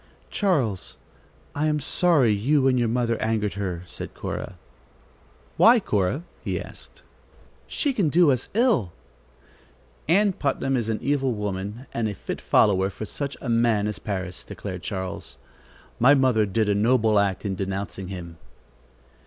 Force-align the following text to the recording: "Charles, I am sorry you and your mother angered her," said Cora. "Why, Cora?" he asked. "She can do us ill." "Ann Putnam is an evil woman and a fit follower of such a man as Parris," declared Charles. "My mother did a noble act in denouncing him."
"Charles, 0.31 0.97
I 1.53 1.67
am 1.67 1.79
sorry 1.79 2.33
you 2.33 2.67
and 2.67 2.79
your 2.79 2.87
mother 2.87 3.21
angered 3.21 3.53
her," 3.53 3.83
said 3.85 4.15
Cora. 4.15 4.55
"Why, 5.57 5.79
Cora?" 5.79 6.23
he 6.43 6.59
asked. 6.59 7.03
"She 7.67 7.93
can 7.93 8.09
do 8.09 8.31
us 8.31 8.49
ill." 8.55 8.93
"Ann 10.07 10.33
Putnam 10.33 10.75
is 10.75 10.89
an 10.89 10.97
evil 11.03 11.33
woman 11.33 11.85
and 11.93 12.09
a 12.09 12.15
fit 12.15 12.41
follower 12.41 12.87
of 12.87 13.07
such 13.07 13.37
a 13.41 13.47
man 13.49 13.85
as 13.87 13.99
Parris," 13.99 14.43
declared 14.43 14.81
Charles. 14.81 15.37
"My 15.99 16.15
mother 16.15 16.47
did 16.47 16.67
a 16.67 16.73
noble 16.73 17.19
act 17.19 17.45
in 17.45 17.53
denouncing 17.53 18.07
him." 18.07 18.37